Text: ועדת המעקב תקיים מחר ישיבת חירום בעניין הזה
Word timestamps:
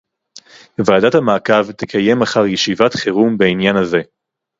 ועדת 0.85 1.15
המעקב 1.15 1.71
תקיים 1.71 2.19
מחר 2.19 2.45
ישיבת 2.45 2.93
חירום 2.93 3.37
בעניין 3.37 3.75
הזה 3.75 4.01